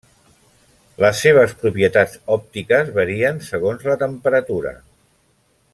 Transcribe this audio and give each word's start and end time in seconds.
Les 1.03 1.19
seves 1.25 1.53
propietats 1.65 2.17
òptiques 2.37 2.91
varien 2.97 3.39
segons 3.51 3.87
la 3.91 3.99
temperatura. 4.07 4.73